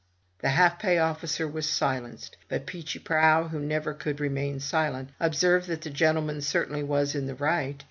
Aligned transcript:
The 0.39 0.49
half 0.49 0.79
pay 0.79 0.97
officer 0.97 1.47
was 1.47 1.69
silenced; 1.69 2.35
but 2.49 2.65
Peechy 2.65 2.97
Prauw, 2.99 3.49
who 3.51 3.59
never 3.59 3.93
could 3.93 4.19
remain 4.19 4.59
silent, 4.59 5.11
observed 5.19 5.67
that 5.67 5.81
the 5.81 5.91
gentleman 5.91 6.41
certainly 6.41 6.81
was 6.81 7.13
in 7.13 7.27
the 7.27 7.35
right. 7.35 7.79